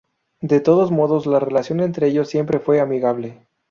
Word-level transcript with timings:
De 0.39 0.59
todos 0.61 0.89
modos, 0.89 1.27
la 1.27 1.39
relación 1.39 1.79
entre 1.79 2.07
ellos 2.07 2.27
siempre 2.27 2.57
fue 2.59 2.79
amigable. 2.79 3.37